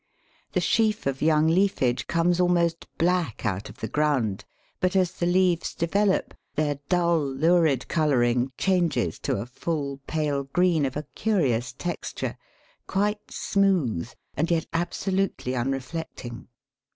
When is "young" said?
1.21-1.45